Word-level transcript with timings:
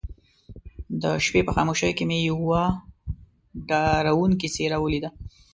د 1.01 1.03
شپې 1.25 1.41
په 1.47 1.51
خاموشۍ 1.55 1.91
کې 1.97 2.03
مې 2.09 2.19
يوه 2.29 2.61
ډارونکې 3.67 4.47
څېره 4.55 4.77
وليده. 4.83 5.09